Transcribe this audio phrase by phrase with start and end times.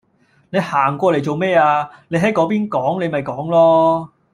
[0.49, 4.09] 你行過嚟做咩呀，你喺嗰邊講你咪講囉